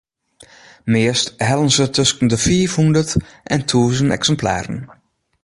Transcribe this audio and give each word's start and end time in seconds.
Meast 0.83 1.33
hellen 1.37 1.71
se 1.75 1.85
tusken 1.95 2.27
de 2.31 2.37
fiifhûndert 2.45 3.11
en 3.53 3.61
tûzen 3.69 4.13
eksimplaren. 4.17 4.79